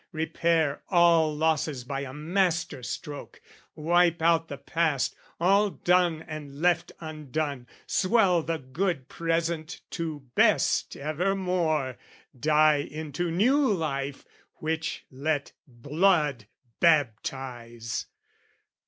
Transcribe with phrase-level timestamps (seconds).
[0.13, 3.39] Repair all losses by a master stroke,
[3.75, 10.95] Wipe out the past, all done and left undone, Swell the good present to best
[10.95, 11.99] evermore,
[12.39, 14.25] Die into new life,
[14.57, 16.47] which let blood
[16.79, 18.07] baptise!